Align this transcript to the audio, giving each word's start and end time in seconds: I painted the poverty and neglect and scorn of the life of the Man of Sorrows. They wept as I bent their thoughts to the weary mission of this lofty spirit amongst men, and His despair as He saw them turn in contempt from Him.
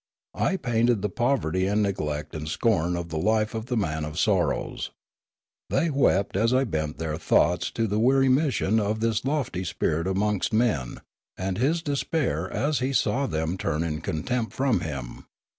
I 0.33 0.57
painted 0.57 1.03
the 1.03 1.09
poverty 1.11 1.67
and 1.67 1.83
neglect 1.83 2.33
and 2.33 2.49
scorn 2.49 2.95
of 2.97 3.09
the 3.09 3.19
life 3.19 3.53
of 3.53 3.67
the 3.67 3.77
Man 3.77 4.03
of 4.03 4.17
Sorrows. 4.17 4.89
They 5.69 5.91
wept 5.91 6.35
as 6.35 6.55
I 6.55 6.63
bent 6.63 6.97
their 6.97 7.19
thoughts 7.19 7.69
to 7.73 7.85
the 7.85 7.99
weary 7.99 8.27
mission 8.27 8.79
of 8.79 8.99
this 8.99 9.23
lofty 9.23 9.63
spirit 9.63 10.07
amongst 10.07 10.53
men, 10.53 11.01
and 11.37 11.59
His 11.59 11.83
despair 11.83 12.51
as 12.51 12.79
He 12.79 12.93
saw 12.93 13.27
them 13.27 13.59
turn 13.59 13.83
in 13.83 14.01
contempt 14.01 14.53
from 14.53 14.79
Him. 14.79 15.25